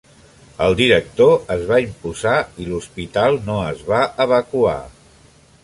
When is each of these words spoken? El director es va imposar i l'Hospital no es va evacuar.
El 0.67 0.77
director 0.79 1.35
es 1.55 1.65
va 1.71 1.77
imposar 1.83 2.33
i 2.63 2.67
l'Hospital 2.71 3.39
no 3.51 3.61
es 3.75 3.85
va 3.93 4.01
evacuar. 4.27 4.77